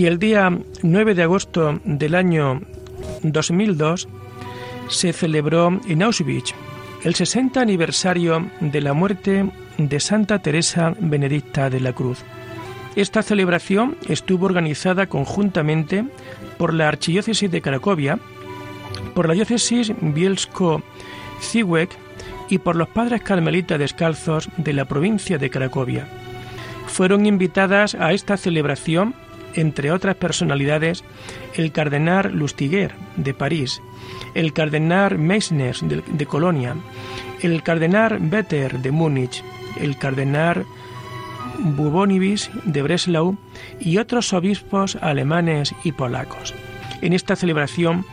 Y 0.00 0.06
el 0.06 0.18
día 0.18 0.50
9 0.82 1.14
de 1.14 1.24
agosto 1.24 1.78
del 1.84 2.14
año 2.14 2.62
2002 3.22 4.08
se 4.88 5.12
celebró 5.12 5.78
en 5.86 6.02
Auschwitz 6.02 6.54
el 7.04 7.14
60 7.14 7.60
aniversario 7.60 8.50
de 8.60 8.80
la 8.80 8.94
muerte 8.94 9.50
de 9.76 10.00
Santa 10.00 10.38
Teresa 10.38 10.94
Benedicta 10.98 11.68
de 11.68 11.80
la 11.80 11.92
Cruz. 11.92 12.20
Esta 12.96 13.22
celebración 13.22 13.98
estuvo 14.08 14.46
organizada 14.46 15.06
conjuntamente 15.06 16.06
por 16.56 16.72
la 16.72 16.88
Archidiócesis 16.88 17.50
de 17.50 17.60
Cracovia, 17.60 18.18
por 19.14 19.28
la 19.28 19.34
Diócesis 19.34 19.92
Bielsko-Ziwek 20.00 21.90
y 22.48 22.56
por 22.56 22.74
los 22.74 22.88
padres 22.88 23.20
carmelitas 23.20 23.78
descalzos 23.78 24.48
de 24.56 24.72
la 24.72 24.86
provincia 24.86 25.36
de 25.36 25.50
Cracovia. 25.50 26.08
Fueron 26.86 27.26
invitadas 27.26 27.94
a 27.94 28.14
esta 28.14 28.38
celebración 28.38 29.14
entre 29.54 29.92
otras 29.92 30.16
personalidades, 30.16 31.04
el 31.54 31.72
cardenal 31.72 32.32
Lustiger 32.32 32.92
de 33.16 33.34
París, 33.34 33.82
el 34.34 34.52
cardenal 34.52 35.18
Meissner 35.18 35.76
de, 35.76 36.26
Colonia, 36.26 36.76
el 37.40 37.62
cardenal 37.62 38.18
Vetter 38.20 38.80
de 38.80 38.90
Múnich, 38.90 39.42
el 39.80 39.96
cardenal 39.96 40.64
Bubonivis 41.58 42.50
de 42.64 42.82
Breslau 42.82 43.36
y 43.78 43.98
otros 43.98 44.32
obispos 44.32 44.96
alemanes 44.96 45.74
y 45.84 45.92
polacos. 45.92 46.54
En 47.02 47.12
esta 47.12 47.36
celebración 47.36 48.04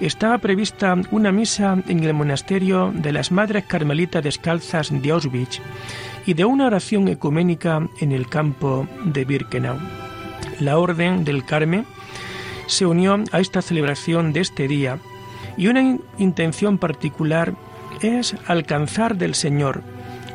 estaba 0.00 0.38
prevista 0.38 0.96
una 1.10 1.32
misa 1.32 1.82
en 1.88 2.04
el 2.04 2.14
monasterio 2.14 2.92
de 2.94 3.12
las 3.12 3.32
Madres 3.32 3.64
Carmelitas 3.64 4.22
Descalzas 4.22 4.90
de 4.90 5.10
Auschwitz 5.10 5.60
y 6.26 6.34
de 6.34 6.44
una 6.44 6.66
oración 6.66 7.08
ecuménica 7.08 7.88
en 8.00 8.12
el 8.12 8.28
campo 8.28 8.86
de 9.04 9.24
Birkenau. 9.24 9.78
La 10.60 10.78
Orden 10.78 11.24
del 11.24 11.44
Carmen 11.44 11.86
se 12.66 12.86
unió 12.86 13.22
a 13.32 13.40
esta 13.40 13.62
celebración 13.62 14.32
de 14.32 14.40
este 14.40 14.68
día 14.68 14.98
y 15.56 15.68
una 15.68 15.98
intención 16.18 16.78
particular 16.78 17.54
es 18.02 18.36
alcanzar 18.46 19.16
del 19.16 19.34
Señor, 19.34 19.82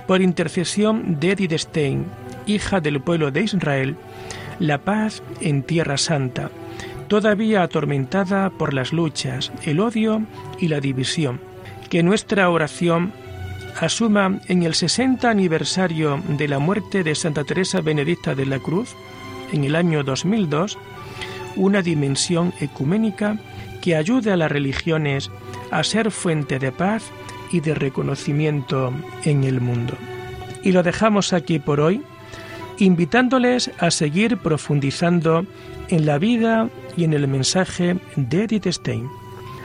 por 0.07 0.21
intercesión 0.21 1.19
de 1.19 1.31
Edith 1.31 1.53
Stein, 1.53 2.05
hija 2.45 2.81
del 2.81 3.01
pueblo 3.01 3.31
de 3.31 3.41
Israel, 3.41 3.95
la 4.59 4.79
paz 4.79 5.21
en 5.41 5.63
Tierra 5.63 5.97
Santa, 5.97 6.49
todavía 7.07 7.63
atormentada 7.63 8.49
por 8.49 8.73
las 8.73 8.93
luchas, 8.93 9.51
el 9.63 9.79
odio 9.79 10.23
y 10.59 10.67
la 10.67 10.79
división. 10.79 11.39
Que 11.89 12.03
nuestra 12.03 12.49
oración 12.49 13.11
asuma 13.79 14.39
en 14.47 14.63
el 14.63 14.75
60 14.75 15.29
aniversario 15.29 16.21
de 16.27 16.47
la 16.47 16.59
muerte 16.59 17.03
de 17.03 17.15
Santa 17.15 17.43
Teresa 17.43 17.81
Benedicta 17.81 18.35
de 18.35 18.45
la 18.45 18.59
Cruz, 18.59 18.95
en 19.51 19.63
el 19.63 19.75
año 19.75 20.03
2002, 20.03 20.77
una 21.55 21.81
dimensión 21.81 22.53
ecuménica 22.59 23.37
que 23.81 23.95
ayude 23.95 24.31
a 24.31 24.37
las 24.37 24.51
religiones 24.51 25.31
a 25.71 25.83
ser 25.83 26.11
fuente 26.11 26.59
de 26.59 26.71
paz 26.71 27.11
y 27.51 27.59
de 27.59 27.73
reconocimiento 27.73 28.93
en 29.23 29.43
el 29.43 29.61
mundo. 29.61 29.95
Y 30.63 30.71
lo 30.71 30.83
dejamos 30.83 31.33
aquí 31.33 31.59
por 31.59 31.79
hoy, 31.79 32.01
invitándoles 32.77 33.71
a 33.79 33.91
seguir 33.91 34.37
profundizando 34.37 35.45
en 35.89 36.05
la 36.05 36.17
vida 36.17 36.69
y 36.95 37.03
en 37.03 37.13
el 37.13 37.27
mensaje 37.27 37.97
de 38.15 38.43
Edith 38.43 38.67
Stein. 38.67 39.07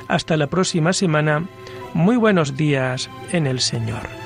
Hasta 0.09 0.37
la 0.37 0.46
próxima 0.46 0.92
semana. 0.92 1.46
Muy 1.94 2.16
buenos 2.16 2.57
días 2.57 3.09
en 3.33 3.46
el 3.46 3.61
Señor. 3.61 4.26